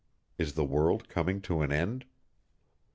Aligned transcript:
Is 0.39 0.53
the 0.55 0.63
world 0.65 1.09
coming 1.09 1.41
to 1.41 1.61
an 1.61 1.71
end? 1.71 2.05